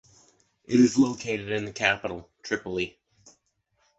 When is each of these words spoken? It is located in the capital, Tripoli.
It 0.65 0.79
is 0.79 0.97
located 0.97 1.51
in 1.51 1.65
the 1.65 1.71
capital, 1.71 2.27
Tripoli. 2.41 2.99